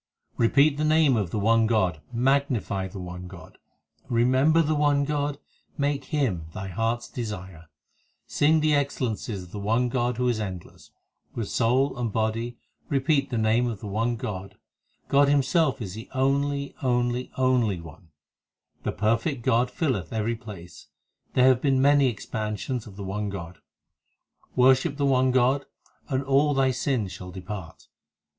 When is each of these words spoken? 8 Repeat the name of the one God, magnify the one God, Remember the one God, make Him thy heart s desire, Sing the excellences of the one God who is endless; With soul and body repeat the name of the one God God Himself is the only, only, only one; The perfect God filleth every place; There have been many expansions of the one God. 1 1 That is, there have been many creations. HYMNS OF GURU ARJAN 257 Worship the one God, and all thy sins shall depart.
8 0.33 0.39
Repeat 0.39 0.77
the 0.77 0.83
name 0.83 1.15
of 1.15 1.29
the 1.29 1.37
one 1.37 1.67
God, 1.67 2.01
magnify 2.11 2.87
the 2.87 2.97
one 2.97 3.27
God, 3.27 3.59
Remember 4.09 4.63
the 4.63 4.73
one 4.73 5.05
God, 5.05 5.37
make 5.77 6.05
Him 6.05 6.47
thy 6.55 6.69
heart 6.69 7.01
s 7.01 7.07
desire, 7.07 7.69
Sing 8.25 8.61
the 8.61 8.73
excellences 8.73 9.43
of 9.43 9.51
the 9.51 9.59
one 9.59 9.89
God 9.89 10.17
who 10.17 10.27
is 10.27 10.39
endless; 10.39 10.89
With 11.35 11.49
soul 11.49 11.95
and 11.99 12.11
body 12.11 12.57
repeat 12.89 13.29
the 13.29 13.37
name 13.37 13.67
of 13.67 13.79
the 13.79 13.85
one 13.85 14.15
God 14.15 14.55
God 15.07 15.27
Himself 15.29 15.79
is 15.83 15.93
the 15.93 16.09
only, 16.15 16.73
only, 16.81 17.31
only 17.37 17.79
one; 17.79 18.07
The 18.81 18.91
perfect 18.91 19.43
God 19.43 19.69
filleth 19.69 20.11
every 20.11 20.35
place; 20.35 20.87
There 21.35 21.45
have 21.47 21.61
been 21.61 21.79
many 21.79 22.07
expansions 22.07 22.87
of 22.87 22.95
the 22.95 23.03
one 23.03 23.29
God. 23.29 23.59
1 24.55 24.65
1 24.65 24.65
That 24.73 24.77
is, 24.79 24.83
there 24.83 24.89
have 24.89 24.97
been 24.97 24.97
many 24.97 24.97
creations. 24.97 24.97
HYMNS 24.97 24.97
OF 24.97 24.97
GURU 24.97 24.97
ARJAN 24.97 24.97
257 24.97 24.97
Worship 24.97 24.97
the 24.97 25.05
one 25.05 25.31
God, 25.31 25.65
and 26.09 26.23
all 26.23 26.53
thy 26.55 26.71
sins 26.71 27.11
shall 27.11 27.29
depart. 27.29 27.87